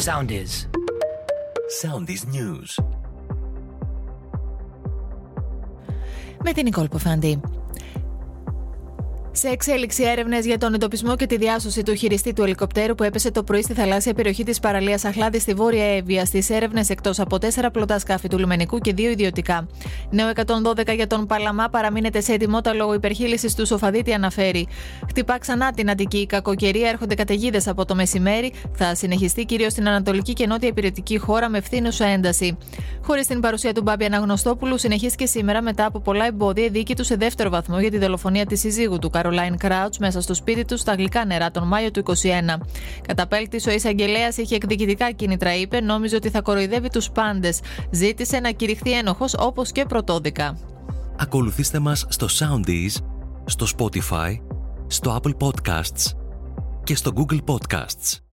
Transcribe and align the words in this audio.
Soundies. 0.00 0.68
Soundies 1.82 2.22
News. 2.32 2.84
Με 6.42 6.52
την 6.52 6.64
Νικόλ 6.64 6.88
Ποφάντη. 6.88 7.40
Σε 9.33 9.47
εξέλιξη 9.47 10.03
έρευνες 10.03 10.45
για 10.45 10.57
τον 10.57 10.73
εντοπισμό 10.73 11.15
και 11.15 11.25
τη 11.25 11.37
διάσωση 11.37 11.83
του 11.83 11.95
χειριστή 11.95 12.33
του 12.33 12.43
ελικοπτέρου 12.43 12.95
που 12.95 13.03
έπεσε 13.03 13.31
το 13.31 13.43
πρωί 13.43 13.61
στη 13.61 13.73
θαλάσσια 13.73 14.13
περιοχή 14.13 14.43
της 14.43 14.59
παραλίας 14.59 15.05
Αχλάδης 15.05 15.41
στη 15.41 15.53
Βόρεια 15.53 15.95
Εύβοια 15.95 16.25
στις 16.25 16.49
έρευνες 16.49 16.89
εκτός 16.89 17.19
από 17.19 17.39
τέσσερα 17.39 17.71
πλωτά 17.71 17.99
σκάφη 17.99 18.27
του 18.27 18.37
λιμενικού 18.37 18.79
και 18.79 18.93
δύο 18.93 19.09
ιδιωτικά. 19.09 19.67
Νέο 20.09 20.31
112 20.75 20.95
για 20.95 21.07
τον 21.07 21.25
Παλαμά 21.25 21.69
παραμείνεται 21.69 22.21
σε 22.21 22.33
ετοιμότητα 22.33 22.73
λόγω 22.73 22.93
υπερχείλησης 22.93 23.55
του 23.55 23.65
Σοφαδίτη, 23.65 24.13
αναφέρει. 24.13 24.67
Χτυπά 25.07 25.37
ξανά 25.39 25.71
την 25.71 25.89
Αττική. 25.89 26.25
Κακοκαιρία 26.25 26.89
έρχονται 26.89 27.15
καταιγίδες 27.15 27.67
από 27.67 27.85
το 27.85 27.95
μεσημέρι. 27.95 28.53
Θα 28.73 28.95
συνεχιστεί 28.95 29.45
κυρίως 29.45 29.71
στην 29.71 29.87
Ανατολική 29.87 30.33
και 30.33 30.47
Νότια 30.47 30.67
υπηρετική 30.67 31.17
χώρα 31.17 31.49
με 31.49 31.61
φθήνουσα 31.61 32.05
ένταση. 32.05 32.57
Χωρίς 33.03 33.27
την 33.27 33.39
παρουσία 33.39 33.73
του 33.73 33.81
Μπάμπη 33.81 34.05
Αναγνωστόπουλου, 34.05 34.77
συνεχίστηκε 34.77 35.25
σήμερα 35.25 35.61
μετά 35.61 35.85
από 35.85 35.99
πολλά 35.99 36.25
εμπόδια 36.25 36.65
η 36.65 36.69
δίκη 36.69 36.95
του 36.95 37.03
σε 37.03 37.15
δεύτερο 37.15 37.49
βαθμό 37.49 37.79
για 37.79 37.91
τη 37.91 37.97
δολοφονία 37.97 38.45
της 38.45 38.59
συζύγου 38.59 38.99
του 38.99 39.11
Caroline 39.13 39.65
Crouch 39.65 39.97
μέσα 39.99 40.21
στο 40.21 40.33
σπίτι 40.33 40.65
του 40.65 40.77
στα 40.77 40.93
γλυκά 40.93 41.25
νερά 41.25 41.51
τον 41.51 41.67
Μάιο 41.67 41.91
του 41.91 42.03
2021. 42.05 42.13
Καταπέλτης, 43.07 43.67
ο 43.67 43.71
εισαγγελέα 43.71 44.27
είχε 44.35 44.55
εκδικητικά 44.55 45.11
κίνητρα, 45.11 45.55
είπε, 45.55 45.81
νόμιζε 45.81 46.15
ότι 46.15 46.29
θα 46.29 46.41
κοροϊδεύει 46.41 46.89
τους 46.89 47.11
πάντες. 47.11 47.59
Ζήτησε 47.91 48.39
να 48.39 48.51
κηρυχθεί 48.51 48.91
ένοχος 48.91 49.35
όπως 49.37 49.71
και 49.71 49.85
πρωτόδικα. 49.85 50.57
Ακολουθήστε 51.17 51.79
μας 51.79 52.05
στο 52.09 52.27
Soundees, 52.39 53.03
στο 53.45 53.65
Spotify, 53.77 54.35
στο 54.87 55.19
Apple 55.21 55.47
Podcasts 55.47 56.15
και 56.83 56.95
στο 56.95 57.11
Google 57.15 57.39
Podcasts. 57.45 58.21